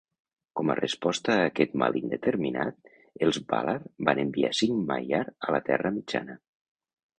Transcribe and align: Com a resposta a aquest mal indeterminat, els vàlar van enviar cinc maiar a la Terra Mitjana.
Com 0.59 0.69
a 0.73 0.77
resposta 0.77 1.33
a 1.33 1.43
aquest 1.49 1.75
mal 1.81 1.99
indeterminat, 1.99 2.91
els 3.27 3.39
vàlar 3.53 3.77
van 4.09 4.25
enviar 4.25 4.53
cinc 4.63 4.83
maiar 4.93 5.23
a 5.49 5.57
la 5.59 5.63
Terra 5.71 5.95
Mitjana. 6.01 6.41